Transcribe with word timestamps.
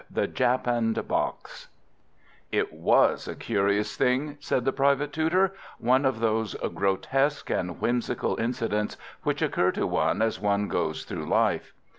THE 0.09 0.25
JAPANNED 0.25 1.07
BOX 1.07 1.67
It 2.51 2.73
was 2.73 3.27
a 3.27 3.35
curious 3.35 3.95
thing, 3.95 4.37
said 4.39 4.65
the 4.65 4.73
private 4.73 5.13
tutor; 5.13 5.53
one 5.77 6.05
of 6.05 6.21
those 6.21 6.55
grotesque 6.55 7.51
and 7.51 7.79
whimsical 7.79 8.35
incidents 8.37 8.97
which 9.21 9.43
occur 9.43 9.69
to 9.73 9.85
one 9.85 10.23
as 10.23 10.39
one 10.41 10.67
goes 10.69 11.03
through 11.05 11.29
life. 11.29 11.75